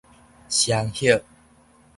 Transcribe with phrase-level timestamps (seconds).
[0.49, 1.21] 雙葉